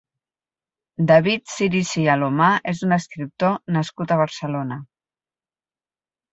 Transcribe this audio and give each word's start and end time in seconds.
David 1.11 1.43
Cirici 1.55 2.01
i 2.05 2.07
Alomar 2.15 2.49
és 2.73 2.83
un 2.89 2.97
escriptor 2.99 3.55
nascut 3.79 4.17
a 4.17 4.21
Barcelona. 4.25 4.83